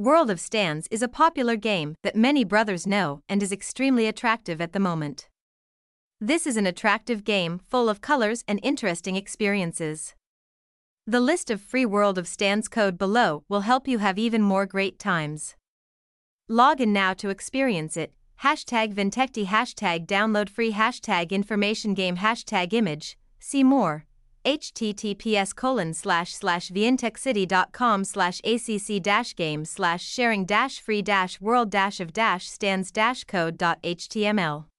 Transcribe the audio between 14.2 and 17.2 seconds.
more great times. Log in now